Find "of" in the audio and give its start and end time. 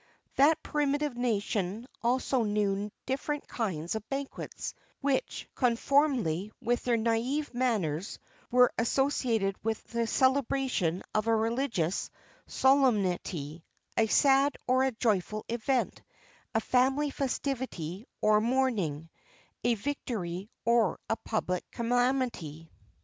3.93-4.09, 11.13-11.27